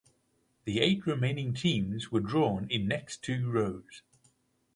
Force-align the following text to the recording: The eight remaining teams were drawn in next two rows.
The 0.65 0.79
eight 0.79 1.05
remaining 1.05 1.53
teams 1.53 2.11
were 2.11 2.21
drawn 2.21 2.67
in 2.71 2.87
next 2.87 3.21
two 3.21 3.51
rows. 3.51 4.01